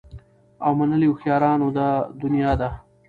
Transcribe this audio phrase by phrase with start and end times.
[0.65, 1.79] او منلي هوښیارانو د
[2.21, 2.69] دنیا دي